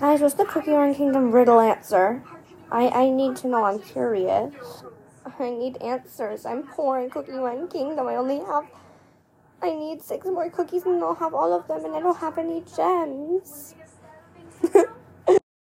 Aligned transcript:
Guys, 0.00 0.22
what's 0.22 0.32
the 0.32 0.46
Cookie 0.46 0.70
Run 0.70 0.94
Kingdom 0.94 1.30
riddle 1.30 1.60
answer? 1.60 2.22
I, 2.72 2.88
I 2.88 3.10
need 3.10 3.36
to 3.36 3.48
know. 3.48 3.64
I'm 3.64 3.80
curious. 3.80 4.82
I 5.38 5.50
need 5.50 5.76
answers. 5.82 6.46
I'm 6.46 6.62
poor 6.62 7.00
in 7.00 7.10
Cookie 7.10 7.32
Run 7.32 7.68
Kingdom. 7.68 8.08
I 8.08 8.16
only 8.16 8.38
have. 8.38 8.64
I 9.60 9.74
need 9.74 10.00
six 10.00 10.24
more 10.24 10.48
cookies 10.48 10.84
and 10.86 11.02
I'll 11.04 11.16
have 11.16 11.34
all 11.34 11.52
of 11.52 11.68
them, 11.68 11.84
and 11.84 11.94
I 11.94 12.00
don't 12.00 12.16
have 12.16 12.38
any 12.38 12.64
gems. 12.74 13.74